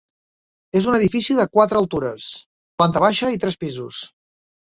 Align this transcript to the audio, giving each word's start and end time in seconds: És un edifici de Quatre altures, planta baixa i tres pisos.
És 0.79 0.87
un 0.91 0.95
edifici 0.99 1.35
de 1.39 1.45
Quatre 1.57 1.81
altures, 1.81 2.25
planta 2.83 3.05
baixa 3.05 3.31
i 3.37 3.39
tres 3.45 3.61
pisos. 3.67 4.03